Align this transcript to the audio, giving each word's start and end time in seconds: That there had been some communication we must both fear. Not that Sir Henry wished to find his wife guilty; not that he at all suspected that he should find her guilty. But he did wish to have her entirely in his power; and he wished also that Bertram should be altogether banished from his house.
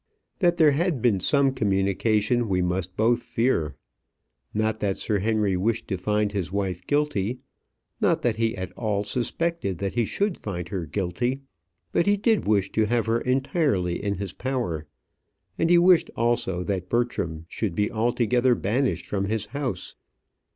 That 0.39 0.57
there 0.57 0.71
had 0.71 0.99
been 0.99 1.19
some 1.19 1.53
communication 1.53 2.49
we 2.49 2.63
must 2.63 2.97
both 2.97 3.21
fear. 3.21 3.75
Not 4.51 4.79
that 4.79 4.97
Sir 4.97 5.19
Henry 5.19 5.55
wished 5.55 5.87
to 5.89 5.95
find 5.95 6.31
his 6.31 6.51
wife 6.51 6.87
guilty; 6.87 7.37
not 7.99 8.23
that 8.23 8.37
he 8.37 8.57
at 8.57 8.71
all 8.71 9.03
suspected 9.03 9.77
that 9.77 9.93
he 9.93 10.03
should 10.05 10.39
find 10.39 10.69
her 10.69 10.87
guilty. 10.87 11.41
But 11.91 12.07
he 12.07 12.17
did 12.17 12.47
wish 12.47 12.71
to 12.71 12.87
have 12.87 13.05
her 13.05 13.21
entirely 13.21 14.03
in 14.03 14.15
his 14.15 14.33
power; 14.33 14.87
and 15.59 15.69
he 15.69 15.77
wished 15.77 16.09
also 16.15 16.63
that 16.63 16.89
Bertram 16.89 17.45
should 17.47 17.75
be 17.75 17.91
altogether 17.91 18.55
banished 18.55 19.05
from 19.05 19.25
his 19.25 19.45
house. 19.53 19.93